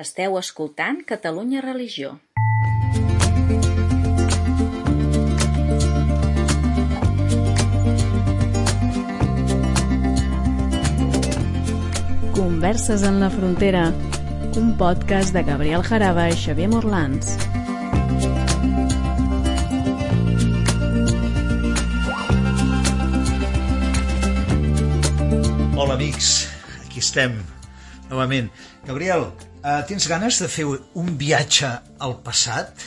[0.00, 2.14] Esteu escoltant Catalunya Religió.
[12.32, 13.92] Converses en la frontera,
[14.56, 17.36] un podcast de Gabriel Jaraba i Xavier Morlans.
[25.76, 26.48] Hola, amics.
[26.80, 27.42] Aquí estem,
[28.08, 28.48] novament.
[28.88, 29.28] Gabriel,
[29.62, 31.70] uh, tens ganes de fer un viatge
[32.02, 32.84] al passat?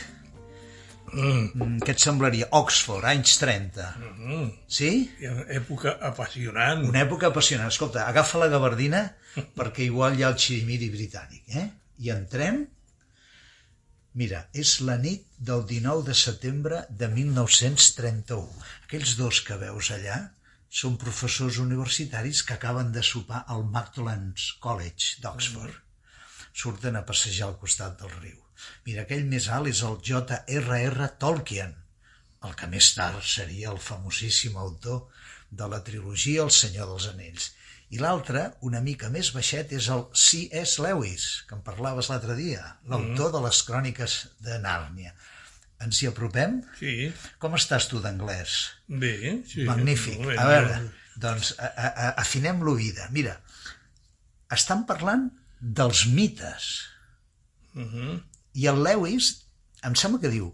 [1.15, 1.79] Mm.
[1.83, 2.49] Què et semblaria?
[2.59, 3.87] Oxford, anys 30.
[4.01, 4.47] Mm.
[4.77, 4.91] Sí?
[5.23, 6.83] Una època apassionant.
[6.89, 7.71] Una època apassionant.
[7.71, 9.05] Escolta, agafa la gabardina
[9.59, 11.67] perquè igual hi ha el xirimiri britànic, eh?
[12.03, 12.65] I entrem...
[14.15, 18.63] Mira, és la nit del 19 de setembre de 1931.
[18.87, 20.21] Aquells dos que veus allà
[20.81, 25.84] són professors universitaris que acaben de sopar al Magdalens College d'Oxford.
[26.55, 28.37] Surten a passejar al costat del riu.
[28.87, 31.09] Mira, aquell més alt és el J.R.R.
[31.19, 31.73] Tolkien,
[32.47, 35.01] el que més tard seria el famosíssim autor
[35.51, 37.49] de la trilogia El senyor dels anells.
[37.93, 40.79] I l'altre, una mica més baixet, és el C.S.
[40.81, 44.15] Lewis, que en parlaves l'altre dia, l'autor de les cròniques
[44.47, 45.13] de Nàrnia.
[45.85, 46.61] Ens hi apropem?
[46.79, 47.11] Sí,
[47.43, 48.55] Com estàs tu d'anglès?
[48.87, 49.41] bé.
[49.51, 50.17] Sí, Magnífic.
[50.23, 50.37] bé.
[50.39, 50.79] A veure,
[51.19, 53.09] doncs a, a, a, afinem l'oïda.
[53.11, 53.35] Mira,
[54.55, 55.27] estan parlant
[55.59, 56.69] dels mites.
[57.73, 58.21] Mhm.
[58.53, 59.47] I el Lewis,
[59.83, 60.53] em sembla que diu,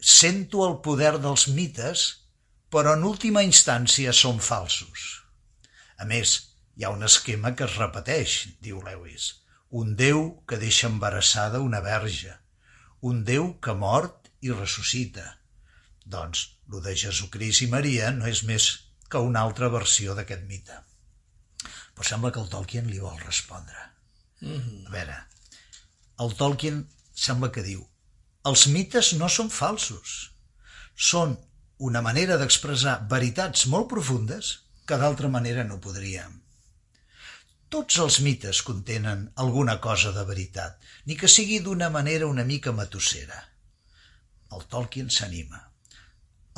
[0.00, 2.04] sento el poder dels mites,
[2.70, 5.22] però en última instància són falsos.
[5.96, 6.34] A més,
[6.76, 9.28] hi ha un esquema que es repeteix, diu Lewis.
[9.70, 12.34] Un déu que deixa embarassada una verge.
[13.00, 15.24] Un déu que mort i ressuscita.
[16.04, 18.68] Doncs, lo de Jesucrist i Maria no és més
[19.10, 20.80] que una altra versió d'aquest mite.
[21.94, 23.88] Però sembla que el Tolkien li vol respondre.
[24.44, 25.16] A veure,
[26.20, 27.84] el Tolkien sembla que diu
[28.48, 30.14] els mites no són falsos.
[31.10, 31.30] Són
[31.88, 34.50] una manera d'expressar veritats molt profundes
[34.84, 36.34] que d'altra manera no podríem.
[37.72, 42.74] Tots els mites contenen alguna cosa de veritat, ni que sigui d'una manera una mica
[42.76, 43.40] matossera.
[44.52, 45.62] El Tolkien s'anima.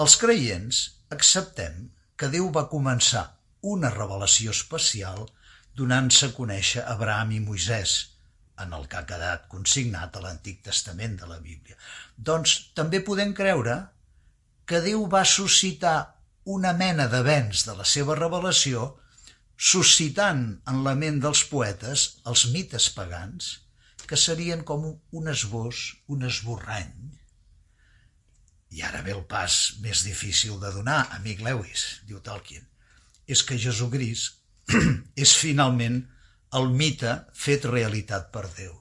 [0.02, 0.82] Els creients
[1.14, 1.86] acceptem
[2.18, 3.24] que Déu va començar
[3.72, 5.24] una revelació especial
[5.80, 7.96] donant-se a conèixer Abraham i Moisès,
[8.64, 11.76] en el que ha quedat consignat a l'Antic Testament de la Bíblia.
[12.16, 13.76] Doncs també podem creure
[14.66, 15.96] que Déu va suscitar
[16.56, 18.86] una mena d'avenç de la seva revelació
[19.56, 23.52] suscitant en la ment dels poetes els mites pagans
[24.06, 24.86] que serien com
[25.20, 26.94] un esbós, un esborrany.
[28.76, 32.66] I ara ve el pas més difícil de donar, amic Lewis, diu Tolkien.
[33.26, 34.38] És que Jesucrist
[35.24, 36.02] és finalment
[36.58, 38.74] el mite fet realitat per Déu.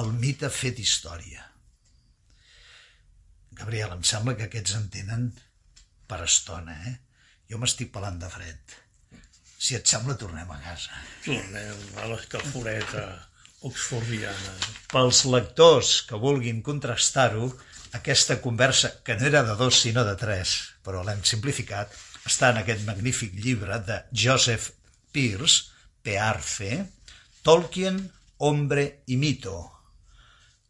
[0.00, 1.44] El mite fet història.
[3.60, 5.26] Gabriel, em sembla que aquests en tenen
[6.08, 6.94] per estona, eh?
[7.50, 8.76] Jo m'estic pelant de fred.
[9.60, 11.02] Si et sembla, tornem a casa.
[11.26, 13.02] Tornem a l'escalforeta
[13.68, 14.54] oxfordiana.
[14.92, 17.50] Pels lectors que vulguin contrastar-ho,
[17.98, 20.54] aquesta conversa, que no era de dos sinó de tres,
[20.86, 21.92] però l'hem simplificat,
[22.30, 24.70] està en aquest magnífic llibre de Joseph
[25.12, 25.66] Pearce,
[26.06, 26.70] Pearce,
[27.42, 28.00] Tolkien,
[28.46, 29.56] Hombre i Mito.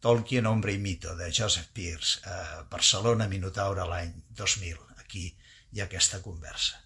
[0.01, 4.81] Tolkien, Hombre i Mito, de Joseph Pearce, a Barcelona, Minotaure, l'any 2000.
[5.03, 6.81] Aquí hi ha aquesta conversa.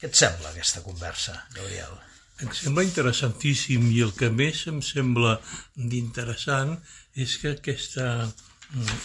[0.00, 1.94] Què et sembla, aquesta conversa, Gabriel?
[2.42, 5.36] Em sembla interessantíssim i el que més em sembla
[5.76, 6.74] d'interessant
[7.14, 8.08] és que aquesta,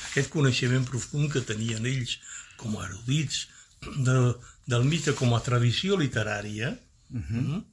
[0.09, 2.17] aquest coneixement profund que tenien ells
[2.57, 3.43] com a erudits
[3.81, 4.15] de,
[4.69, 6.71] del mite com a tradició literària
[7.13, 7.63] uh -huh.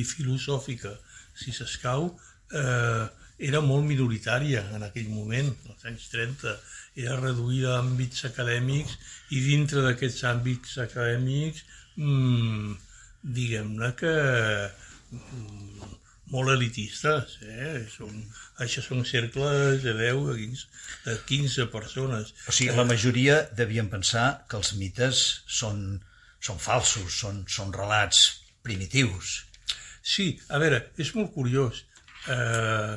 [0.00, 0.92] i filosòfica,
[1.34, 2.16] si s'escau,
[2.52, 3.06] eh,
[3.38, 6.54] era molt minoritària en aquell moment, als anys 30.
[6.94, 8.98] Era reduïda a àmbits acadèmics
[9.30, 11.64] i dintre d'aquests àmbits acadèmics
[11.96, 12.76] mmm,
[13.22, 14.14] diguem-ne que
[15.10, 15.98] mm,
[16.32, 17.84] molt elitistes, eh?
[17.92, 18.12] Són,
[18.64, 20.68] això són cercles de 10 a 15,
[21.04, 22.32] de 15 persones.
[22.48, 25.24] O sigui, la majoria devien pensar que els mites
[25.60, 25.82] són,
[26.40, 28.24] són falsos, són, són relats
[28.64, 29.42] primitius.
[30.04, 31.84] Sí, a veure, és molt curiós.
[32.32, 32.96] Eh,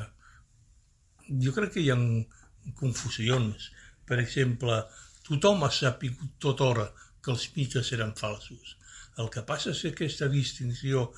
[1.44, 1.98] jo crec que hi ha
[2.80, 3.70] confusions.
[4.08, 4.80] Per exemple,
[5.28, 6.88] tothom ha sapigut tota hora
[7.24, 8.76] que els mites eren falsos.
[9.18, 11.08] El que passa és que aquesta distinció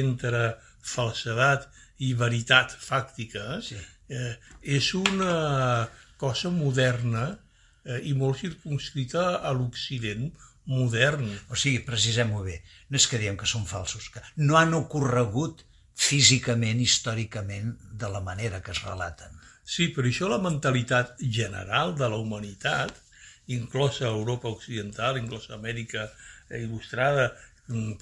[0.00, 0.42] entre
[0.82, 1.68] falsedat
[2.00, 3.76] i veritat fàctica Sí.
[4.08, 7.38] eh, és una cosa moderna
[7.84, 10.30] eh, i molt circunscrita a l'Occident
[10.70, 11.28] modern.
[11.50, 15.64] O sigui, precisem-ho bé, no és que diem que són falsos, que no han ocorregut
[16.00, 19.36] físicament, històricament, de la manera que es relaten.
[19.64, 22.94] Sí, però això la mentalitat general de la humanitat,
[23.46, 26.08] inclosa Europa Occidental, inclosa Amèrica
[26.50, 27.30] il·lustrada,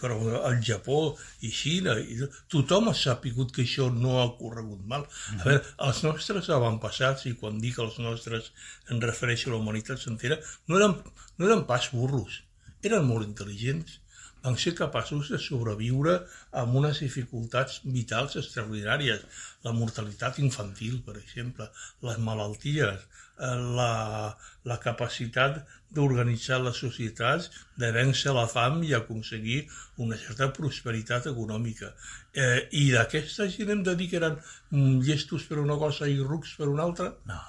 [0.00, 0.18] però
[0.48, 0.98] el Japó
[1.44, 2.18] i Xina, i
[2.52, 5.06] tothom ha sapigut que això no ha ocorregut mal.
[5.36, 8.52] A veure, els nostres avantpassats, i quan dic els nostres
[8.92, 10.98] en refereixo a la humanitat sencera, no eren,
[11.38, 12.42] no eren pas burros,
[12.82, 13.98] eren molt intel·ligents
[14.42, 16.14] van ser capaços de sobreviure
[16.60, 19.24] amb unes dificultats vitals extraordinàries.
[19.66, 21.66] La mortalitat infantil, per exemple,
[22.06, 23.06] les malalties,
[23.38, 23.90] eh, la,
[24.64, 25.60] la capacitat
[25.94, 27.50] d'organitzar les societats,
[27.80, 29.60] de vèncer la fam i aconseguir
[30.04, 31.92] una certa prosperitat econòmica.
[32.34, 34.36] Eh, I d'aquesta gent hem de dir que eren
[35.04, 37.12] llestos per una cosa i rucs per una altra?
[37.30, 37.40] No.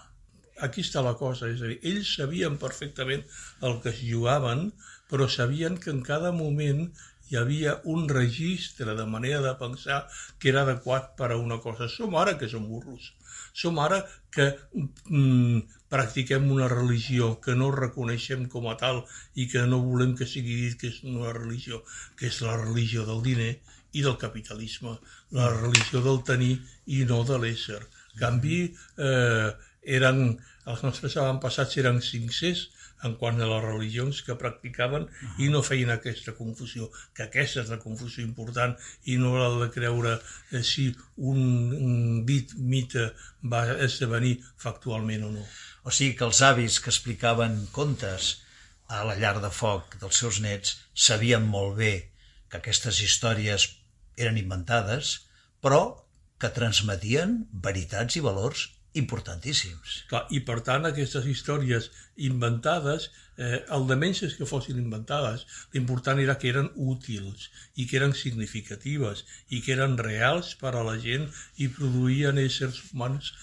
[0.60, 3.24] Aquí està la cosa, és a dir, ells sabien perfectament
[3.64, 4.70] el que es jugaven,
[5.12, 6.90] però sabien que en cada moment
[7.30, 10.00] hi havia un registre de manera de pensar
[10.40, 11.88] que era adequat per a una cosa.
[11.88, 13.14] Som ara que som burros.
[13.54, 14.02] Som ara
[14.34, 19.02] que mm, practiquem una religió que no reconeixem com a tal
[19.36, 21.82] i que no volem que sigui dit que és una religió,
[22.18, 23.54] que és la religió del diner
[23.98, 24.96] i del capitalisme,
[25.34, 26.56] la religió del tenir
[26.86, 27.82] i no de l'ésser.
[28.14, 28.60] En canvi,
[28.98, 29.50] eh,
[30.00, 30.38] eren,
[30.70, 32.68] els nostres avantpassats eren sincers
[33.08, 35.06] en quant a les religions que practicaven
[35.40, 38.76] i no feien aquesta confusió, que aquesta és la confusió important
[39.06, 41.40] i no la de creure eh, si un,
[41.80, 43.10] un dit mite
[43.54, 45.46] va esdevenir factualment o no.
[45.84, 48.36] O sigui que els avis que explicaven contes
[48.90, 50.76] a la llar de foc dels seus nets
[51.08, 51.94] sabien molt bé
[52.50, 53.68] que aquestes històries
[54.18, 55.14] eren inventades,
[55.64, 55.82] però
[56.42, 57.40] que transmetien
[57.70, 58.68] veritats i valors
[59.00, 60.04] importantíssims.
[60.10, 61.90] Clar, I per tant aquestes històries
[62.30, 67.86] inventades, eh, el de menys és que fossin inventades, l'important era que eren útils i
[67.86, 73.34] que eren significatives i que eren reals per a la gent i produïen éssers humans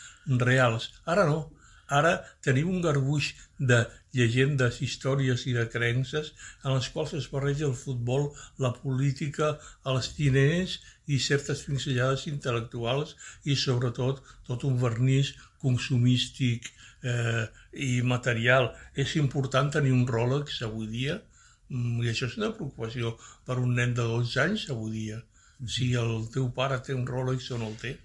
[0.43, 0.91] reals.
[1.07, 1.39] Ara no,
[1.89, 2.13] ara
[2.43, 3.85] tenim un garbuix de
[4.17, 6.33] llegendes, històries i de creences
[6.65, 13.15] en les quals es barreja el futbol, la política, els diners i certes pinzellades intel·lectuals
[13.45, 16.73] i sobretot tot un vernís consumístic
[17.03, 18.73] eh, i material.
[18.95, 21.21] És important tenir un Rolex avui dia
[21.69, 23.17] mm, i això és una preocupació
[23.47, 25.23] per un nen de 12 anys avui dia.
[25.65, 27.97] Si el teu pare té un Rolex o no el té.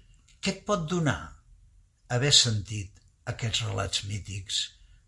[0.42, 1.20] Què et pot donar
[2.12, 4.62] haver sentit aquests relats mítics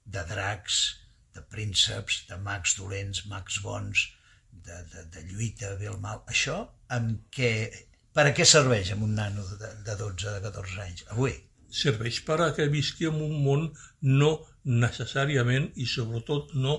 [0.04, 0.82] de dracs,
[1.34, 4.04] de prínceps, de mags dolents, mags bons,
[4.66, 6.22] de, de, de lluita bé el mal.
[6.30, 6.60] Això
[6.94, 7.50] amb què,
[8.14, 11.34] per a què serveix amb un nano de, de 12 de 14 anys avui?
[11.74, 13.66] Serveix per a que visqui en un món
[14.06, 14.30] no
[14.64, 16.78] necessàriament i sobretot no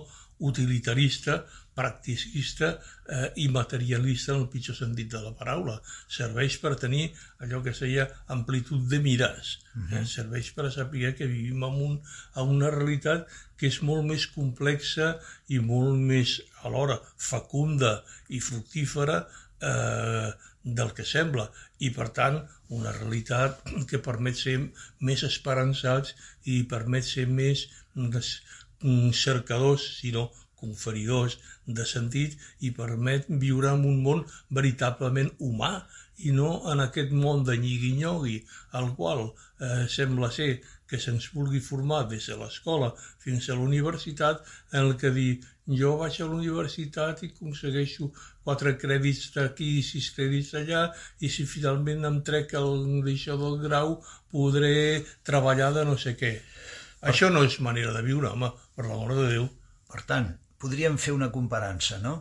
[0.49, 1.43] utilitarista,
[1.75, 2.79] practicista
[3.09, 5.75] eh, i materialista en el pitjor sentit de la paraula.
[6.17, 7.09] Serveix per tenir
[7.43, 9.59] allò que seia amplitud de mires.
[9.75, 9.97] Uh -huh.
[9.97, 9.99] eh?
[9.99, 10.07] Mhm.
[10.15, 12.01] Serveix per saber que vivim en, un,
[12.35, 13.27] en una realitat
[13.57, 19.27] que és molt més complexa i molt més, alhora, fecunda i fructífera
[19.61, 20.31] eh,
[20.63, 22.39] del que sembla i per tant
[22.73, 24.55] una realitat que permet ser
[24.99, 27.67] més esperançats i permet ser més
[29.13, 30.31] cercadors, sinó
[30.65, 31.39] conferidors
[31.79, 32.35] de sentit
[32.67, 34.25] i permet viure en un món
[34.59, 35.73] veritablement humà
[36.27, 38.37] i no en aquest món de nyigui-nyogui
[38.79, 40.51] al qual eh, sembla ser
[40.89, 42.91] que se'ns vulgui formar des de l'escola
[43.23, 45.31] fins a la universitat en el que dir
[45.81, 48.11] jo vaig a la universitat i aconsegueixo
[48.45, 50.85] quatre crèdits d'aquí i sis crèdits allà
[51.25, 52.71] i si finalment em trec el
[53.07, 53.97] d'això del grau
[54.31, 56.33] podré treballar de no sé què.
[57.11, 59.49] Això no és manera de viure, home, per l'amor de Déu.
[59.89, 60.31] Per tant,
[60.61, 62.15] podríem fer una comparança, no?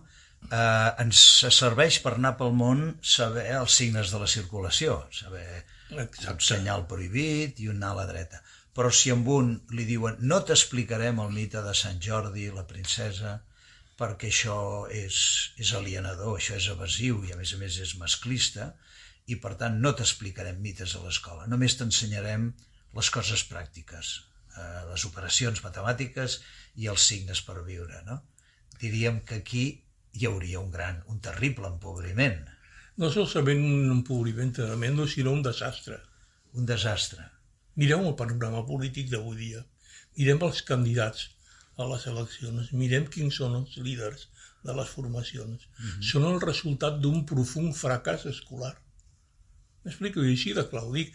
[0.45, 1.21] Eh, ens
[1.57, 5.47] serveix per anar pel món saber els signes de la circulació, saber
[5.91, 6.33] Exacte.
[6.35, 8.43] un senyal prohibit i un anar a la dreta.
[8.75, 13.39] Però si amb un li diuen no t'explicarem el mite de Sant Jordi, la princesa,
[13.99, 14.59] perquè això
[14.91, 15.17] és,
[15.63, 18.73] és alienador, això és evasiu i a més a més és masclista,
[19.31, 22.51] i per tant no t'explicarem mites a l'escola, només t'ensenyarem
[22.99, 24.15] les coses pràctiques,
[24.57, 26.39] eh, les operacions matemàtiques
[26.83, 28.01] i els signes per viure.
[28.09, 28.21] No?
[28.81, 29.65] Diríem que aquí
[30.15, 32.43] hi hauria un gran, un terrible empobriment.
[32.97, 35.99] No solament un empobriment tremendo, sinó un desastre.
[36.55, 37.25] Un desastre.
[37.81, 39.65] Mireu el panorama polític d'avui dia.
[40.19, 41.27] Mirem els candidats
[41.77, 42.71] a les eleccions.
[42.79, 44.29] Mirem quins són els líders
[44.65, 45.67] de les formacions.
[45.67, 46.03] Mm -hmm.
[46.11, 48.75] Són el resultat d'un profund fracàs escolar.
[49.85, 51.13] M'explico així de clar, ho dic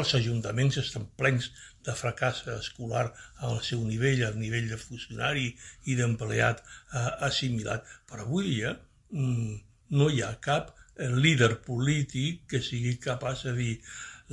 [0.00, 1.50] els ajuntaments estan plens
[1.86, 3.04] de fracàs escolar
[3.48, 5.48] al seu nivell, al nivell de funcionari
[5.84, 7.84] i d'empleat eh, assimilat.
[8.08, 8.74] Però avui dia
[9.10, 9.54] mm,
[10.00, 10.74] no hi ha cap
[11.08, 13.74] el líder polític que sigui capaç de dir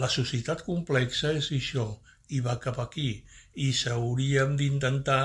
[0.01, 1.88] la societat complexa és això
[2.36, 3.10] i va cap aquí
[3.65, 5.20] i s'hauríem d'intentar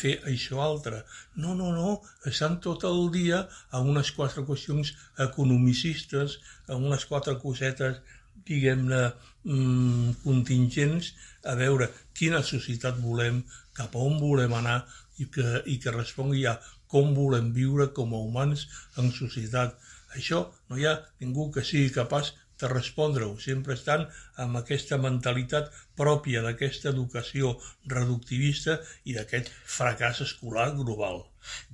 [0.00, 1.00] fer això altre.
[1.34, 1.94] No, no, no,
[2.30, 3.40] estan tot el dia
[3.70, 4.92] a unes quatre qüestions
[5.26, 6.38] economicistes,
[6.68, 7.98] a unes quatre cosetes,
[8.48, 9.02] diguem-ne,
[9.44, 11.12] mmm, contingents,
[11.44, 13.42] a veure quina societat volem,
[13.76, 14.82] cap a on volem anar
[15.18, 16.58] i que, i que respongui a
[16.92, 18.66] com volem viure com a humans
[19.00, 19.78] en societat.
[20.16, 23.32] Això no hi ha ningú que sigui capaç de respondre-ho.
[23.40, 24.04] Sempre estan
[24.44, 27.56] amb aquesta mentalitat pròpia d'aquesta educació
[27.94, 31.24] reductivista i d'aquest fracàs escolar global.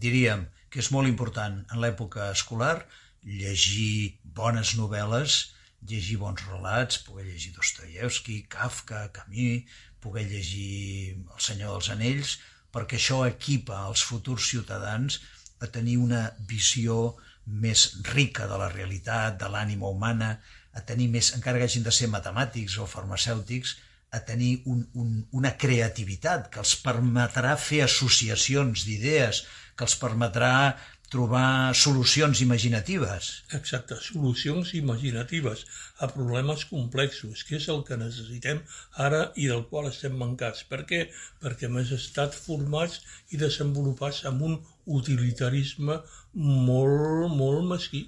[0.06, 2.78] Diríem que és molt important en l'època escolar
[3.24, 5.38] llegir bones novel·les,
[5.87, 12.37] llegir bons relats, poder llegir Dostoyevsky, Kafka, Camus, poder llegir El senyor dels anells,
[12.75, 15.20] perquè això equipa els futurs ciutadans
[15.61, 17.16] a tenir una visió
[17.47, 20.35] més rica de la realitat, de l'ànima humana,
[20.76, 23.78] a tenir més, encara que hagin de ser matemàtics o farmacèutics,
[24.11, 29.42] a tenir un, un, una creativitat que els permetrà fer associacions d'idees,
[29.76, 30.52] que els permetrà
[31.08, 33.28] trobar solucions imaginatives.
[33.56, 35.64] Exacte, solucions imaginatives
[36.04, 38.60] a problemes complexos, que és el que necessitem
[39.06, 40.66] ara i del qual estem mancats.
[40.68, 41.06] Per què?
[41.40, 43.00] Perquè hem estat formats
[43.32, 44.58] i desenvolupats amb un
[45.00, 46.00] utilitarisme
[46.34, 48.04] molt, molt mesquí.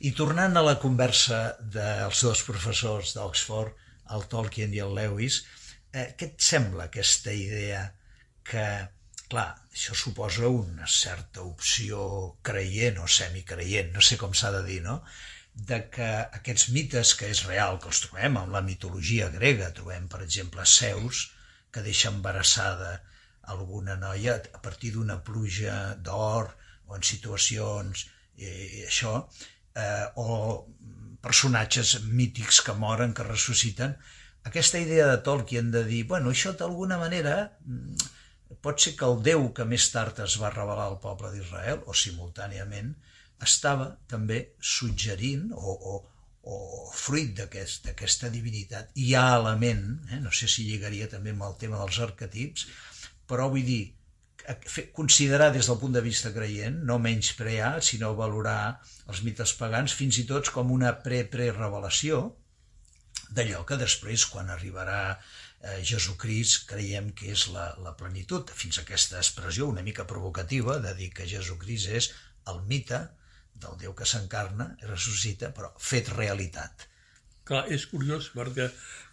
[0.00, 1.42] I tornant a la conversa
[1.76, 3.76] dels dos professors d'Oxford,
[4.16, 5.42] el Tolkien i el Lewis,
[5.92, 7.84] eh, què et sembla aquesta idea
[8.48, 8.64] que
[9.32, 12.00] Clar, això suposa una certa opció
[12.44, 14.98] creient o semicreient, no sé com s'ha de dir, no?
[15.54, 16.08] de que
[16.38, 20.64] aquests mites, que és real, que els trobem en la mitologia grega, trobem, per exemple,
[20.64, 21.26] Zeus,
[21.72, 22.92] que deixa embarassada
[23.54, 25.76] alguna noia a partir d'una pluja
[26.08, 26.52] d'or
[26.88, 28.06] o en situacions
[28.38, 29.14] eh, això,
[29.76, 30.66] eh, o
[31.22, 33.96] personatges mítics que moren, que ressusciten.
[34.48, 37.36] Aquesta idea de Tolkien de dir, bueno, això d'alguna manera
[38.62, 41.94] pot ser que el Déu que més tard es va revelar al poble d'Israel, o
[41.96, 42.94] simultàniament,
[43.42, 44.38] estava també
[44.74, 45.94] suggerint o, o,
[46.42, 46.58] o
[46.94, 48.92] fruit d'aquesta aquest, divinitat.
[48.94, 52.68] Hi ha element, eh, no sé si lligaria també amb el tema dels arquetips,
[53.26, 53.82] però vull dir,
[54.92, 59.94] considerar des del punt de vista creient, no menys prear, sinó valorar els mites pagans
[59.94, 62.24] fins i tot com una pre-pre-revelació
[63.32, 65.18] d'allò que després, quan arribarà
[65.62, 70.78] eh, Jesucrist creiem que és la, la plenitud, fins a aquesta expressió una mica provocativa
[70.82, 72.10] de dir que Jesucrist és
[72.50, 73.00] el mite
[73.62, 76.88] del Déu que s'encarna i ressuscita, però fet realitat.
[77.46, 78.68] Clar, és curiós perquè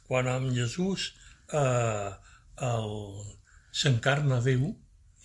[0.09, 1.11] quan amb Jesús
[1.53, 2.11] eh,
[3.81, 4.71] s'encarna Déu,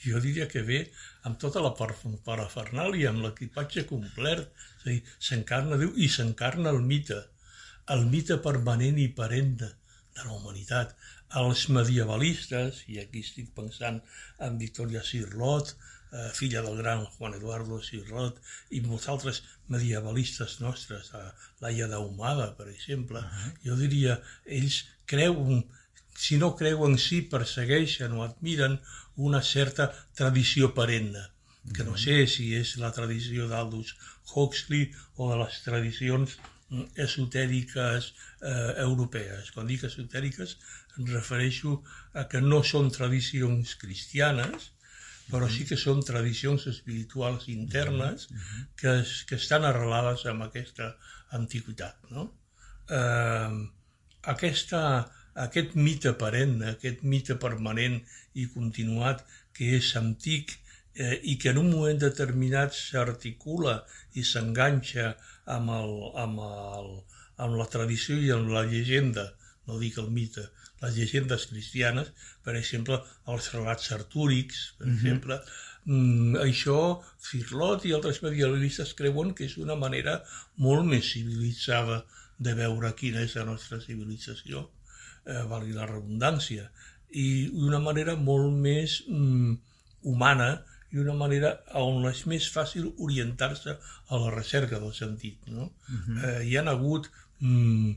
[0.04, 0.82] jo diria que ve
[1.24, 6.82] amb tota la parafernàlia, amb l'equipatge complet, és a dir, s'encarna Déu i s'encarna el
[6.84, 7.22] mite,
[7.94, 9.72] el mite permanent i perenne
[10.14, 10.94] de la humanitat.
[11.40, 14.00] Els medievalistes, i aquí estic pensant
[14.46, 18.38] en Victoria Sirlot, eh, filla del gran Juan Eduardo Sirlot,
[18.70, 19.42] i molts altres
[19.74, 21.30] medievalistes nostres, eh,
[21.64, 23.52] Laia d'Ahumada, per exemple, uh -huh.
[23.66, 25.64] jo diria, ells creuen,
[26.16, 28.80] si no creuen, sí persegueixen o admiren
[29.16, 31.30] una certa tradició perenne,
[31.74, 33.96] que no sé si és la tradició d'Aldous
[34.34, 36.38] Huxley o de les tradicions
[36.96, 39.50] esotèriques eh, europees.
[39.54, 40.56] Quan dic esotèriques
[40.98, 41.80] em refereixo
[42.14, 44.70] a que no són tradicions cristianes,
[45.30, 48.26] però sí que són tradicions espirituals internes
[48.76, 50.90] que, es, que estan arrelades amb aquesta
[51.38, 51.96] antiguitat.
[52.10, 52.26] No?
[52.90, 53.62] Eh,
[54.34, 54.82] aquesta,
[55.46, 58.00] aquest mite perenne, aquest mite permanent
[58.34, 59.24] i continuat
[59.56, 60.58] que és antic
[60.94, 63.80] eh, i que en un moment determinat s'articula
[64.14, 65.14] i s'enganxa
[65.56, 66.90] amb, el, amb, el,
[67.44, 69.32] amb la tradició i amb la llegenda,
[69.66, 70.46] no dic el mite,
[70.82, 72.10] les llegendes cristianes,
[72.44, 73.00] per exemple,
[73.32, 74.96] els relats artúrics, per mm -hmm.
[74.96, 75.40] exemple,
[75.84, 76.78] mm, això
[77.18, 80.22] Firlot i altres medievalistes creuen que és una manera
[80.56, 82.04] molt més civilitzada
[82.38, 84.70] de veure quina és la nostra civilització,
[85.26, 86.70] eh, valgui la redundància,
[87.10, 89.54] i una manera molt més mm,
[90.02, 95.38] humana i una manera on és més fàcil orientar-se a la recerca del sentit.
[95.46, 95.70] No?
[95.88, 96.18] Uh -huh.
[96.28, 97.10] eh, hi han hagut
[97.40, 97.94] mm,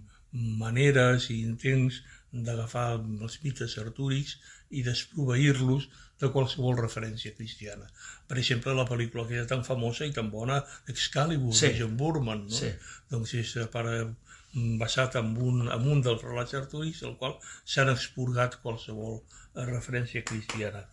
[0.63, 2.01] maneres i intents
[2.31, 4.37] d'agafar els mites artúrics
[4.69, 5.87] i desproveir-los
[6.21, 7.87] de qualsevol referència cristiana.
[8.27, 10.63] Per exemple, la pel·lícula que era tan famosa i tan bona,
[10.93, 11.67] Excalibur, sí.
[11.67, 12.59] de John Burman, no?
[12.61, 12.71] Sí.
[13.09, 17.37] doncs és eh, per, mm, basat en un, en un dels relats artúrics, el qual
[17.63, 19.21] s'han expurgat qualsevol
[19.65, 20.83] referència cristiana.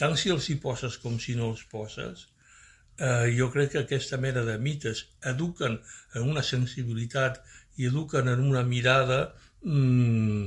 [0.00, 2.26] Tant si els hi poses com si no els poses,
[2.98, 5.78] eh, jo crec que aquesta mena de mites eduquen
[6.14, 7.42] en una sensibilitat
[7.76, 10.46] i eduquen en una mirada mm,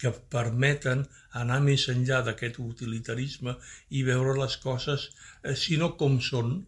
[0.00, 1.06] que permeten
[1.40, 3.56] anar més enllà d'aquest utilitarisme
[3.96, 5.10] i veure les coses,
[5.42, 6.58] eh, si no com són,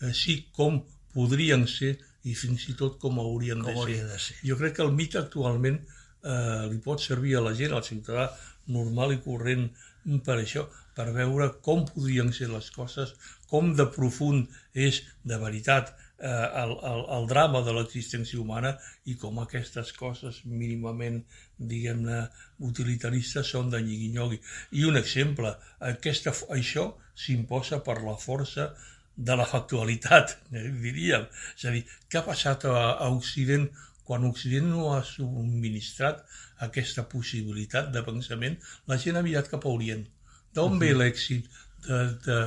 [0.00, 0.80] eh, sí com
[1.14, 1.96] podrien ser
[2.28, 4.06] i fins i tot com haurien Com de, ser.
[4.08, 4.36] de ser.
[4.44, 8.28] Jo crec que el mite actualment eh, li pot servir a la gent, al ciutadà
[8.70, 9.68] normal i corrent
[10.26, 10.66] per això,
[10.96, 13.14] per veure com podrien ser les coses,
[13.50, 18.74] com de profund és de veritat eh, el, el, el drama de l'existència humana
[19.10, 21.20] i com aquestes coses mínimament,
[21.72, 22.22] diguem-ne,
[22.70, 24.40] utilitaristes són de nyigui-nyogui.
[24.78, 25.52] I un exemple,
[25.92, 28.70] aquesta, això s'imposa per la força
[29.16, 31.28] de la factualitat, eh, diríem.
[31.56, 33.70] És a dir, què ha passat a, a Occident
[34.10, 36.24] quan Occident no ha subministrat
[36.66, 38.56] aquesta possibilitat de pensament?
[38.90, 40.06] La gent ha mirat cap a Orient.
[40.54, 41.46] D'on ve l'èxit
[41.86, 42.38] de, de,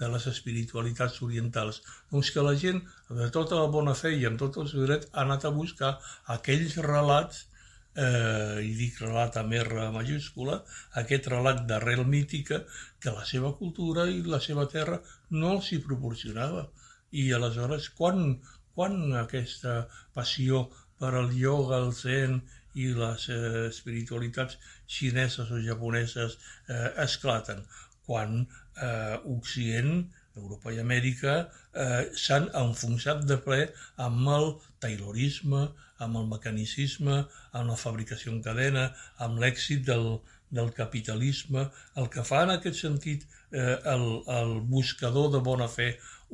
[0.00, 1.82] de les espiritualitats orientals?
[2.12, 2.80] Doncs que la gent,
[3.20, 5.96] de tota la bona fe i amb tot el seu dret, ha anat a buscar
[6.36, 7.46] aquells relats
[7.94, 10.60] eh, i dic relat amb R majúscula,
[11.02, 12.62] aquest relat d'arrel mítica
[13.02, 15.00] que la seva cultura i la seva terra
[15.30, 16.68] no els hi proporcionava.
[17.10, 18.38] I aleshores, quan,
[18.74, 19.82] quan aquesta
[20.14, 20.68] passió
[21.00, 22.40] per al ioga, el zen
[22.74, 27.62] i les eh, espiritualitats xineses o japoneses eh, esclaten?
[28.06, 33.62] Quan eh, Occident, Europa i Amèrica eh, s'han enfonsat de ple
[34.08, 35.68] amb el taylorisme,
[36.04, 37.16] amb el mecanicisme,
[37.52, 38.86] amb la fabricació en cadena,
[39.18, 40.06] amb l'èxit del,
[40.50, 41.66] del capitalisme.
[42.00, 44.06] El que fa en aquest sentit eh, el,
[44.38, 45.92] el buscador de bona fe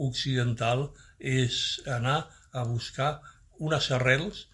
[0.08, 2.18] occidental és anar
[2.52, 3.16] a buscar
[3.58, 4.46] unes arrels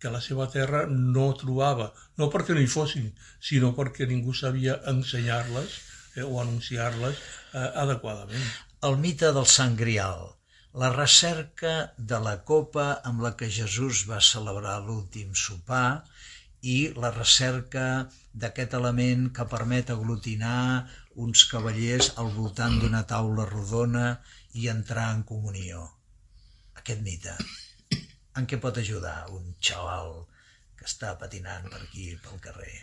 [0.00, 3.10] que la seva terra no trobava, no perquè no hi fossin,
[3.50, 5.76] sinó perquè ningú sabia ensenyar-les
[6.16, 8.48] eh, o anunciar-les eh, adequadament.
[8.88, 10.26] El mite del Sant Grial,
[10.76, 16.04] la recerca de la copa amb la que Jesús va celebrar l'últim sopar
[16.74, 17.86] i la recerca
[18.42, 20.86] d'aquest element que permet aglutinar
[21.26, 24.08] uns cavallers al voltant d'una taula rodona
[24.60, 25.86] i entrar en comunió.
[26.80, 27.36] Aquest mite,
[28.36, 30.12] en què pot ajudar un xaval
[30.76, 32.74] que està patinant per aquí, pel carrer?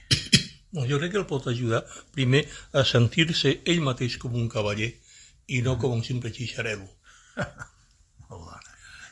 [0.74, 1.84] No, jo crec que el pot ajudar
[2.16, 4.90] primer a sentir-se ell mateix com un cavaller
[5.54, 6.88] i no com un simple xixarelo.
[8.30, 8.60] Molt bona.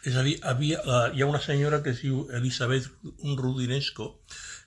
[0.10, 2.88] És a dir, havia, uh, hi ha una senyora que es diu Elisabet
[3.38, 4.08] Rudinesco,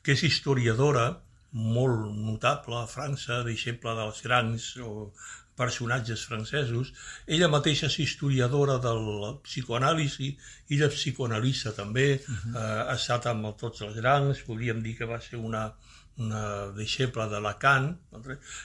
[0.07, 1.09] que és historiadora
[1.55, 5.11] molt notable a França, deixeble dels grans o
[5.57, 6.93] personatges francesos.
[7.27, 10.35] Ella mateixa és historiadora del psicoanàlisi,
[10.71, 12.55] ella és psicoanalista també, uh -huh.
[12.55, 15.73] uh, ha estat amb tots els grans, podríem dir que va ser una,
[16.17, 17.89] una deixeble de Lacan,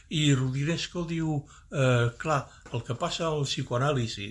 [0.10, 1.40] i Rudinesco diu,
[1.72, 2.42] eh, clar,
[2.74, 4.28] el que passa al psicoanàlisi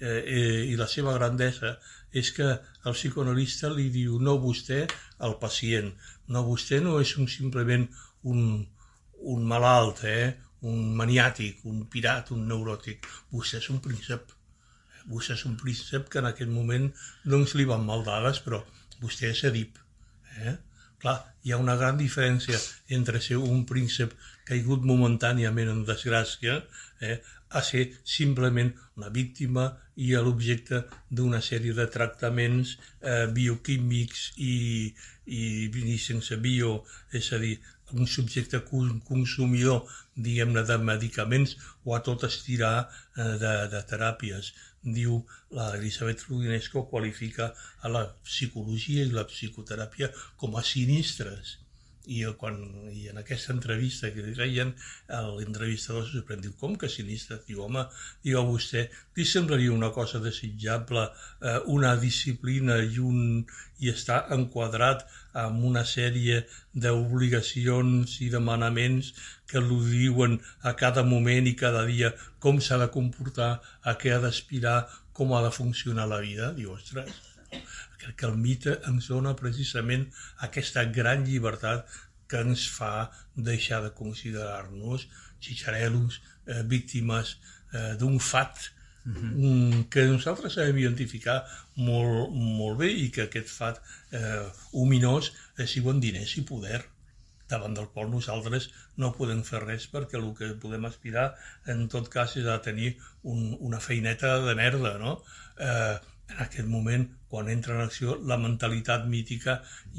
[0.00, 1.76] eh, eh, i la seva grandesa
[2.12, 4.84] és que el psicoanalista li diu no vostè
[5.26, 5.90] al pacient,
[6.28, 7.86] no vostè no és un, simplement
[8.22, 8.62] un,
[9.34, 10.36] un malalt, eh?
[10.68, 14.34] Un maniàtic, un pirat, un neuròtic, vostè és un príncep.
[15.10, 16.90] Vostè és un príncep que en aquest moment
[17.40, 18.60] ens li van mal dades, però
[19.00, 19.78] vostè és Edip.
[20.44, 20.56] Eh?
[21.00, 22.58] Clar, hi ha una gran diferència
[22.96, 24.12] entre ser un príncep
[24.48, 26.58] caigut momentàniament en desgràcia
[27.00, 27.16] eh,
[27.50, 28.70] a ser simplement
[29.00, 29.64] una víctima
[29.96, 34.54] i l'objecte d'una sèrie de tractaments eh, bioquímics i,
[35.26, 35.42] i,
[35.94, 36.82] i sense bio,
[37.16, 37.56] és a dir,
[37.92, 38.60] un subjecte
[39.08, 39.86] consumidor,
[40.26, 44.52] diguem-ne, de medicaments o a tot estirar eh, de, de teràpies.
[44.98, 45.22] Diu,
[45.56, 46.24] la Elisabet
[46.92, 51.58] qualifica a la psicologia i la psicoteràpia com a sinistres.
[52.10, 52.56] I, quan,
[52.90, 54.72] i en aquesta entrevista que li feien,
[55.36, 57.38] l'entrevistador se sorprèn, diu, com que sinistre?
[57.46, 57.84] Diu, home,
[58.26, 61.06] diu a vostè, li semblaria una cosa desitjable,
[61.40, 63.44] eh, una disciplina i, un,
[63.78, 65.06] i estar enquadrat
[65.44, 66.42] amb una sèrie
[66.74, 69.12] d'obligacions i demanaments
[69.50, 74.14] que li diuen a cada moment i cada dia com s'ha de comportar, a què
[74.14, 74.78] ha d'aspirar,
[75.16, 76.52] com ha de funcionar la vida.
[76.56, 77.14] Diu, ostres,
[78.16, 80.06] que el mite ens dona precisament
[80.46, 81.86] aquesta gran llibertat
[82.30, 85.08] que ens fa deixar de considerar-nos
[85.40, 87.38] xixarelos, eh, víctimes
[87.72, 88.70] eh, d'un fat
[89.06, 89.88] uh -huh.
[89.88, 91.44] que nosaltres sabem identificar
[91.76, 93.82] molt, molt bé i que aquest fat
[94.12, 96.84] eh, ominós és igual diners i poder
[97.48, 101.34] davant del qual nosaltres no podem fer res perquè el que podem aspirar
[101.66, 105.22] en tot cas és a tenir un, una feineta de merda, no?
[105.58, 105.98] Eh,
[106.30, 109.56] en aquest moment, quan entra en acció la mentalitat mítica,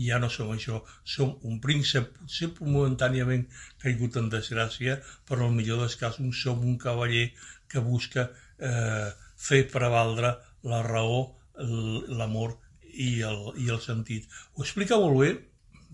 [0.07, 0.81] ja no som això,
[1.15, 3.45] som un príncep, potser momentàniament
[3.83, 7.29] caigut en desgràcia, però el millor dels casos som un cavaller
[7.71, 8.27] que busca
[8.59, 9.11] eh,
[9.47, 10.35] fer prevaldre
[10.71, 11.21] la raó,
[11.61, 14.27] l'amor i, el, i el sentit.
[14.55, 15.31] Ho explica molt bé,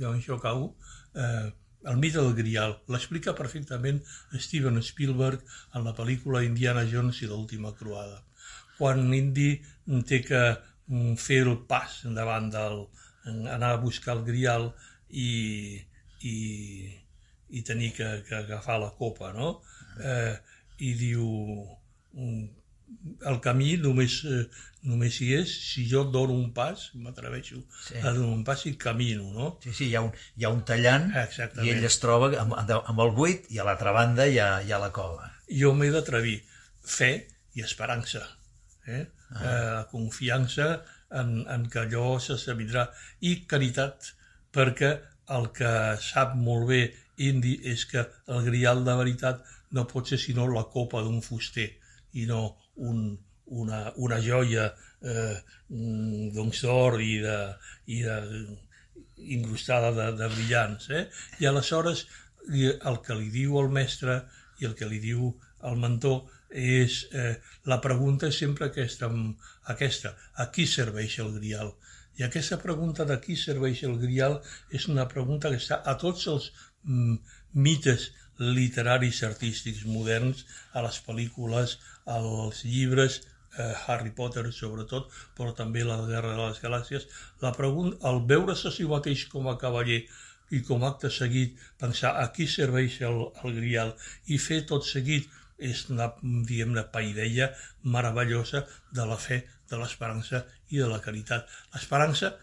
[0.02, 0.76] jo això acabo,
[1.15, 1.50] eh,
[1.91, 2.78] el mite del Grial.
[2.93, 4.02] L'explica perfectament
[4.45, 5.43] Steven Spielberg
[5.78, 8.26] en la pel·lícula Indiana Jones i l'última croada.
[8.77, 9.49] Quan Indy
[10.07, 10.43] té que
[10.87, 12.85] mm, fer el pas davant del...
[13.27, 14.69] anar a buscar el Grial
[15.09, 15.31] i,
[16.23, 16.35] i,
[17.49, 19.57] i tenir que, que agafar la copa, no?
[19.99, 20.35] Eh,
[20.87, 21.25] I diu
[22.13, 22.45] mm,
[23.27, 24.43] el camí només, eh,
[24.87, 27.97] només hi és si jo dono un pas, m'atreveixo sí.
[27.99, 29.49] a donar un pas i camino, no?
[29.63, 31.67] Sí, sí, hi ha un, hi ha un tallant Exactament.
[31.67, 34.71] i ell es troba amb, amb el buit i a l'altra banda hi ha, hi
[34.71, 35.31] ha la cova.
[35.61, 36.39] Jo m'he d'atrevir.
[36.87, 37.11] Fe
[37.57, 38.23] i esperança.
[38.88, 39.04] Eh?
[39.30, 39.43] Ah.
[39.50, 40.69] Eh, confiança
[41.12, 42.88] en, en que allò s'esdevidrà.
[43.28, 44.13] I caritat,
[44.56, 44.93] perquè
[45.38, 46.82] el que sap molt bé
[47.28, 49.41] Indi és que el grial de veritat
[49.76, 51.67] no pot ser sinó la copa d'un fuster
[52.21, 52.41] i no
[52.89, 53.17] un,
[53.62, 54.67] una, una joia
[55.02, 55.36] eh,
[55.69, 57.38] mm, doncs d'or i de,
[57.89, 58.17] i de
[59.17, 60.89] incrustada de, de brillants.
[60.93, 61.08] Eh?
[61.41, 62.06] I aleshores
[62.47, 64.21] el que li diu el mestre
[64.62, 65.34] i el que li diu
[65.67, 69.10] el mentor és eh, la pregunta és sempre aquesta,
[69.73, 71.73] aquesta, a qui serveix el grial?
[72.17, 74.39] I aquesta pregunta de qui serveix el grial
[74.73, 76.51] és una pregunta que està a tots els
[76.83, 77.17] mm,
[77.53, 83.21] mites literaris artístics moderns, a les pel·lícules, als llibres,
[83.57, 87.07] eh, Harry Potter sobretot, però també la Guerra de les Galàxies,
[87.41, 90.03] la pregunta, al veure-se a si mateix com a cavaller
[90.51, 93.93] i com a acte seguit pensar a qui serveix el, el grial
[94.31, 95.27] i fer tot seguit
[95.58, 97.52] és una, diguem-ne, paideia
[97.84, 101.50] meravellosa de la fe, de l'esperança i de la caritat.
[101.74, 102.36] L'esperança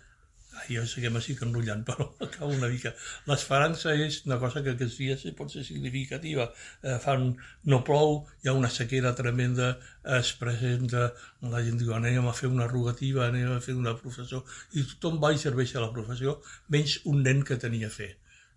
[0.69, 2.93] jo sé que m'estic enrotllant, però acabo una mica.
[3.29, 6.49] L'esperança és una cosa que aquests dies pot ser significativa.
[6.83, 7.27] Eh, fan,
[7.71, 9.75] no plou, hi ha una sequera tremenda,
[10.19, 11.11] es presenta,
[11.55, 15.21] la gent diu anem a fer una rogativa, anem a fer una professió, i tothom
[15.23, 16.39] va i serveix a la professió,
[16.75, 18.15] menys un nen que tenia fe.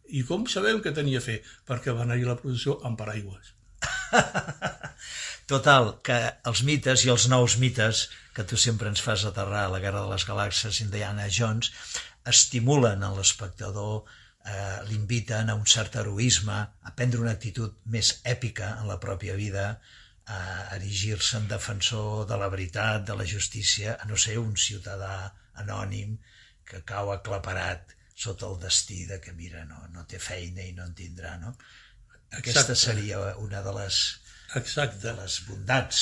[0.08, 1.41] I com sabem que tenia fe?
[1.67, 3.57] Perquè va anar a la professió amb paraigües.
[5.52, 6.17] Total, que
[6.52, 10.04] els mites i els nous mites que tu sempre ens fas aterrar a la Guerra
[10.06, 11.72] de les Galàxies Indiana Jones
[12.28, 14.04] estimulen en l'espectador,
[14.46, 16.58] eh, l'inviten a un cert heroisme,
[16.89, 19.67] a prendre una actitud més èpica en la pròpia vida,
[20.28, 20.39] a
[20.76, 25.32] erigir-se en defensor de la veritat, de la justícia, a no ser un ciutadà
[25.63, 26.17] anònim
[26.67, 30.88] que cau aclaparat sota el destí de que, mira, no, no té feina i no
[30.89, 31.54] en tindrà, no?
[32.31, 32.75] Aquesta Exacte.
[32.75, 34.01] seria una de les
[34.55, 34.99] Exacte.
[35.05, 36.01] de les bondats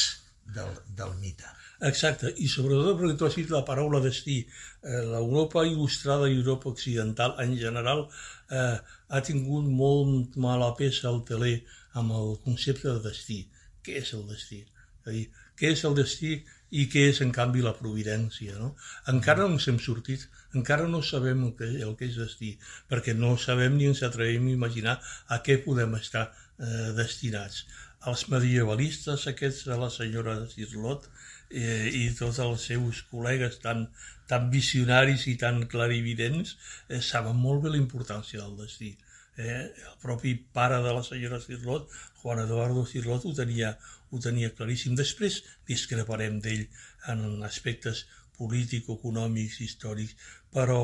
[0.56, 1.52] del, del mite.
[1.86, 4.38] Exacte, i sobretot perquè tu has dit la paraula destí.
[4.82, 8.06] Eh, L'Europa il·lustrada i Europa occidental en general
[8.50, 8.78] eh,
[9.10, 11.58] ha tingut molt mala peça al teler
[12.00, 13.42] amb el concepte de destí.
[13.84, 14.64] Què és el destí?
[14.64, 15.26] És a dir,
[15.60, 16.38] què és el destí
[16.72, 18.56] i què és, en canvi, la providència.
[18.60, 18.74] No?
[19.12, 20.26] Encara no ens hem sortit,
[20.56, 22.56] encara no sabem el que, el que és destí,
[22.92, 27.66] perquè no sabem ni ens atrevem a imaginar a què podem estar eh, destinats
[28.10, 31.08] els medievalistes aquests de la senyora de Cirlot
[31.50, 33.88] eh, i tots els seus col·legues tan,
[34.30, 36.56] tan visionaris i tan clarividents
[36.90, 38.94] eh, saben molt bé la importància del destí.
[39.38, 39.64] Eh?
[39.92, 41.90] El propi pare de la senyora Cirlot,
[42.22, 43.74] Juan Eduardo Cirlot, ho tenia,
[44.12, 44.96] ho tenia claríssim.
[45.00, 45.42] Després
[45.72, 46.68] discreparem d'ell
[47.12, 48.06] en aspectes
[48.38, 50.16] polítics, econòmics, històrics,
[50.56, 50.80] però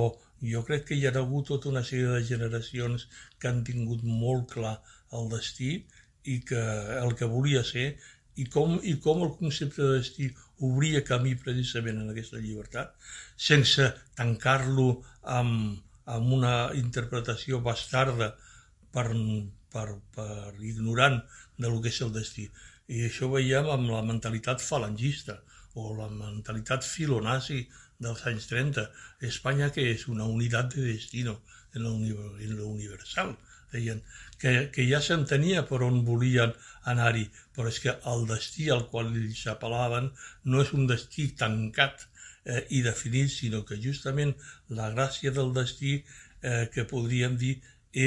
[0.53, 3.07] jo crec que hi ha hagut tota una sèrie de generacions
[3.39, 4.77] que han tingut molt clar
[5.17, 5.73] el destí
[6.33, 6.63] i que
[7.01, 7.91] el que volia ser
[8.41, 10.29] i com, i com el concepte de destí
[10.67, 12.93] obria camí precisament en aquesta llibertat,
[13.49, 14.89] sense tancar-lo
[15.37, 15.79] amb,
[16.15, 18.31] amb una interpretació bastarda
[18.93, 19.07] per,
[19.73, 21.19] per, per ignorant
[21.57, 22.47] de lo que és el destí.
[22.91, 25.39] I això ho veiem amb la mentalitat falangista
[25.79, 27.61] o la mentalitat filonazi
[28.03, 28.87] dels anys 30.
[29.31, 31.39] Espanya que és una unitat de destino
[31.75, 33.35] en lo, universal
[33.71, 34.01] deien,
[34.41, 36.53] que, que ja s'entenia per on volien
[36.93, 40.09] anar-hi, però és que el destí al qual ells apel·laven
[40.51, 42.03] no és un destí tancat
[42.43, 44.35] eh, i definit, sinó que justament
[44.79, 47.55] la gràcia del destí eh, que podríem dir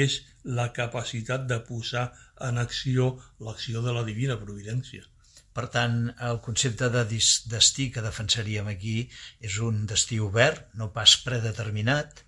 [0.03, 0.21] és
[0.59, 2.05] la capacitat de posar
[2.47, 3.11] en acció
[3.47, 5.05] l'acció de la divina providència.
[5.55, 8.95] Per tant, el concepte de destí que defensaríem aquí
[9.49, 12.25] és un destí obert, no pas predeterminat,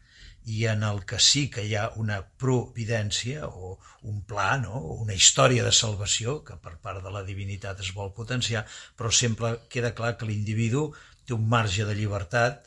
[0.48, 3.74] i en el que sí que hi ha una providència o
[4.08, 4.80] un pla, no?
[5.04, 8.64] una història de salvació que per part de la divinitat es vol potenciar,
[8.96, 10.86] però sempre queda clar que l'individu
[11.28, 12.64] té un marge de llibertat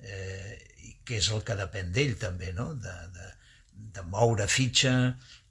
[0.00, 0.56] eh,
[1.04, 2.70] que és el que depèn d'ell també, no?
[2.80, 3.28] de, de,
[3.98, 4.94] de moure fitxa,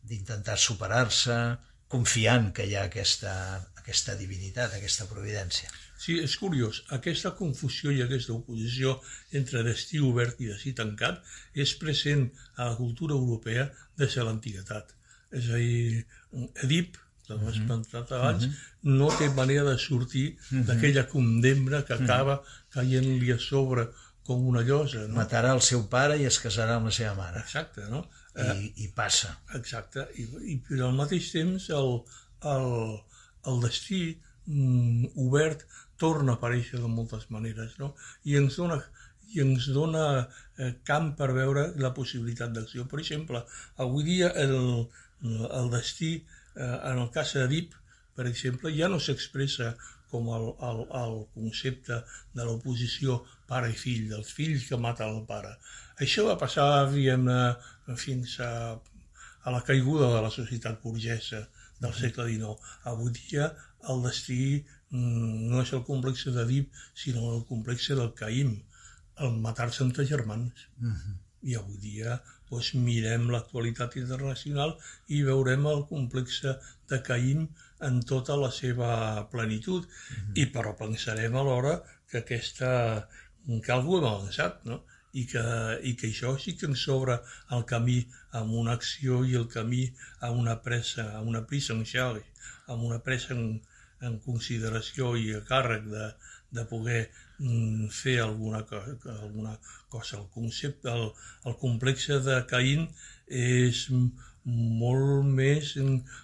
[0.01, 1.37] d'intentar superar-se,
[1.93, 3.33] confiant que hi ha aquesta,
[3.87, 5.69] aquesta divinitat, aquesta providència.
[5.95, 6.81] Sí, és curiós.
[6.97, 8.97] Aquesta confusió i aquesta oposició
[9.39, 11.23] entre destí obert i destí tancat
[11.55, 12.25] és present
[12.57, 14.91] a la cultura europea des de l'antiguitat.
[15.31, 16.03] És a dir,
[16.65, 18.99] Edip, que ho has esmentat abans, mm -hmm.
[18.99, 20.65] no té manera de sortir mm -hmm.
[20.65, 22.43] d'aquella condemna que acaba
[22.75, 23.87] caient-li a sobre
[24.23, 25.07] com una llosa.
[25.07, 25.15] No?
[25.15, 27.39] Matarà el seu pare i es casarà amb la seva mare.
[27.39, 28.09] Exacte, no?
[28.35, 29.39] I, i passa.
[29.55, 30.23] Exacte, i,
[30.53, 32.03] i però al mateix temps el,
[32.43, 32.67] el,
[33.51, 34.01] el destí
[34.45, 35.65] mm, obert
[35.97, 37.93] torna a aparèixer de moltes maneres, no?
[38.29, 38.77] I ens dona,
[39.33, 42.85] i ens dona eh, camp per veure la possibilitat d'acció.
[42.91, 43.43] Per exemple,
[43.83, 44.87] avui dia el,
[45.25, 46.13] el destí,
[46.55, 47.75] eh, en el cas d'Edip,
[48.17, 49.75] per exemple, ja no s'expressa
[50.11, 51.99] com el, el, el concepte
[52.37, 55.57] de l'oposició pare i fill, dels fills que maten el pare.
[56.03, 57.27] Això va passar, diguem
[57.99, 61.43] fins a, a la caiguda de la societat burgesa
[61.83, 62.71] del segle XIX.
[62.91, 63.51] Avui dia
[63.91, 64.39] el destí
[64.89, 68.55] mm, no és el complex d'Edip, sinó el complex del Caïm,
[69.25, 70.67] el matar-se entre germans.
[70.81, 71.15] Uh -huh.
[71.49, 76.41] I avui dia doncs, mirem l'actualitat internacional i veurem el complex
[76.89, 77.47] de Caïm
[77.87, 79.83] en tota la seva plenitud.
[79.83, 80.33] Uh -huh.
[80.41, 83.07] I però pensarem alhora que aquesta
[83.63, 84.83] que algú hem avançat, no?
[85.13, 85.43] I que,
[85.89, 87.17] i que això sí que ens s'obre
[87.55, 87.97] el camí
[88.39, 89.85] amb una acció i el camí
[90.19, 92.23] a una pressa, a una prisa en xale,
[92.67, 93.61] amb una pressa en,
[94.01, 96.11] en consideració i a càrrec de,
[96.51, 97.01] de poder
[97.39, 98.63] mm, fer alguna
[99.15, 99.57] alguna
[99.89, 100.17] cosa.
[100.19, 101.11] El concepte, el,
[101.45, 102.87] el complex de Caín
[103.27, 103.87] és
[104.47, 105.73] molt més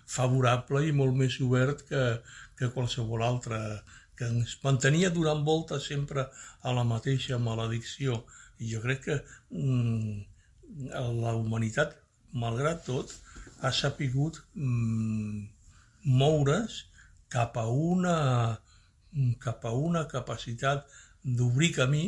[0.08, 2.04] favorable i molt més obert que,
[2.60, 3.60] que qualsevol altre
[4.18, 6.28] que ens mantenia donant voltes sempre
[6.62, 8.24] a la mateixa maledicció.
[8.60, 10.22] I jo crec que mm,
[11.24, 11.96] la humanitat,
[12.34, 13.14] malgrat tot,
[13.62, 15.46] ha sapigut mm,
[16.04, 16.84] moure's
[17.34, 18.18] cap a una,
[19.44, 20.86] cap a una capacitat
[21.24, 22.04] d'obrir camí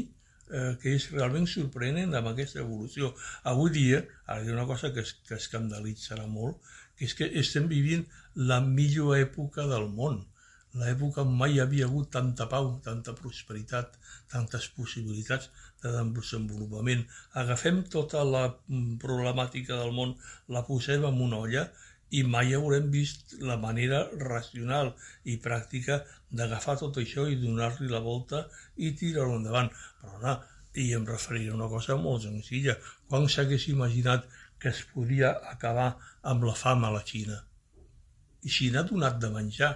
[0.52, 3.14] eh, que és realment sorprenent amb aquesta evolució.
[3.52, 6.62] Avui dia, ara hi ha una cosa que, es, que escandalitzarà molt,
[6.98, 8.06] que és que estem vivint
[8.36, 10.24] la millor època del món
[10.82, 13.98] l'època mai hi havia hagut tanta pau, tanta prosperitat,
[14.32, 15.50] tantes possibilitats
[15.84, 17.06] de desenvolupament.
[17.42, 20.16] Agafem tota la mm, problemàtica del món,
[20.56, 21.66] la posem en una olla
[22.12, 24.92] i mai haurem vist la manera racional
[25.32, 29.72] i pràctica d'agafar tot això i donar-li la volta i tirar-ho endavant.
[30.02, 30.36] Però no,
[30.76, 32.76] i em referiré a una cosa molt senzilla.
[33.08, 34.28] Quan s'hagués imaginat
[34.60, 35.90] que es podia acabar
[36.32, 37.42] amb la fam a la Xina?
[38.46, 39.74] I Xina ha donat de menjar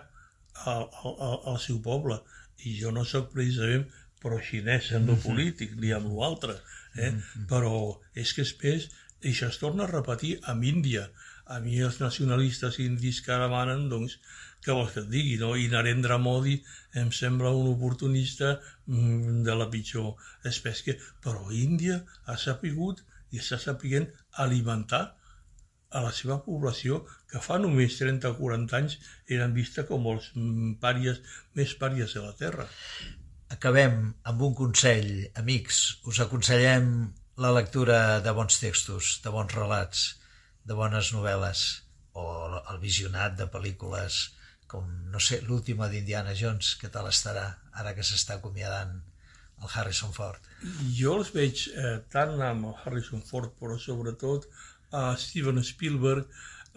[0.65, 2.19] al, al, al seu poble.
[2.67, 3.87] I jo no sóc precisament
[4.19, 5.23] pro-xinès en lo mhm.
[5.23, 6.59] polític ni amb l'altre,
[6.95, 7.11] eh?
[7.11, 7.47] Mm -hmm.
[7.47, 8.89] però és que després
[9.23, 11.09] això es torna a repetir amb Índia.
[11.45, 14.19] A mi els nacionalistes indis que ara manen, doncs,
[14.63, 15.55] que vols que et digui, no?
[15.55, 22.37] I Narendra Modi em sembla un oportunista mm, de la pitjor espècie, però Índia ha
[22.37, 25.15] sapigut i està sapiguent alimentar
[25.89, 28.97] a la seva població que fa només 30 o 40 anys
[29.37, 30.29] eren vista com els
[30.83, 31.21] pàries
[31.57, 32.67] més pàries de la Terra.
[33.49, 33.99] Acabem
[34.29, 35.81] amb un consell, amics.
[36.05, 37.09] Us aconsellem
[37.41, 40.07] la lectura de bons textos, de bons relats,
[40.65, 41.63] de bones novel·les
[42.19, 42.25] o
[42.59, 44.19] el visionat de pel·lícules
[44.69, 47.45] com, no sé, l'última d'Indiana Jones, que tal estarà
[47.81, 48.99] ara que s'està acomiadant
[49.63, 50.45] el Harrison Ford?
[50.95, 54.45] Jo els veig eh, tant amb el Harrison Ford, però sobretot
[54.91, 56.27] a Steven Spielberg,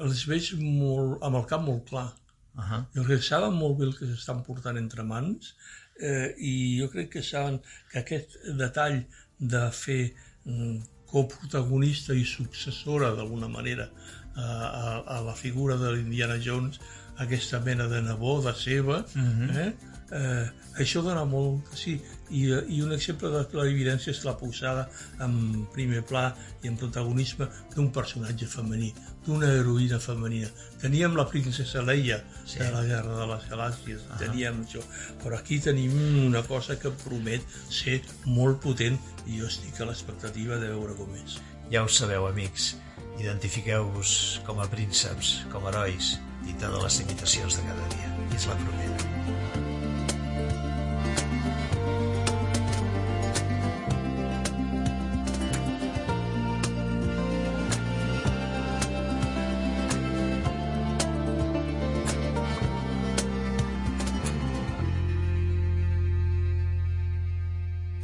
[0.02, 2.10] els veig molt, amb el cap molt clar.
[2.54, 2.84] Uh -huh.
[2.94, 5.54] Jo crec que saben molt bé el que s'estan portant entre mans
[6.00, 9.04] eh, i jo crec que saben que aquest detall
[9.38, 13.90] de fer mm, coprotagonista i successora d'alguna manera
[14.34, 16.80] a, a, a la figura de l'Indiana Jones,
[17.16, 19.56] aquesta mena de nebó, de seva, uh -huh.
[19.56, 19.72] eh,
[20.12, 20.46] eh,
[20.80, 21.96] això dona molt sí,
[22.30, 24.86] i, i un exemple de clarividència és la posada
[25.24, 26.30] en primer pla
[26.62, 28.92] i en protagonisme d'un personatge femení,
[29.26, 30.48] d'una heroïna femenina.
[30.80, 32.58] Teníem la princesa Leia sí.
[32.60, 34.18] de la Guerra de les Galàxies, -huh.
[34.18, 34.82] teníem això,
[35.22, 35.92] però aquí tenim
[36.26, 41.14] una cosa que promet ser molt potent i jo estic a l'expectativa de veure com
[41.24, 41.40] és.
[41.70, 42.76] Ja ho sabeu, amics,
[43.18, 48.08] identifiqueu-vos com a prínceps, com a herois, i de les limitacions de cada dia.
[48.32, 49.71] I és la propera.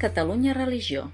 [0.09, 1.13] Catalunya Religió